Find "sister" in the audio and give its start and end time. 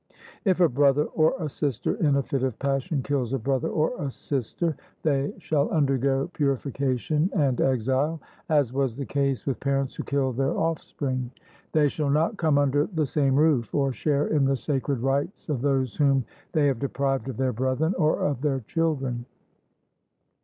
1.47-1.93, 4.09-4.75